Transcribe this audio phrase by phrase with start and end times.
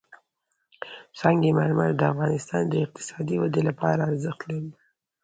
[1.19, 4.71] سنگ مرمر د افغانستان د اقتصادي ودې لپاره ارزښت لري.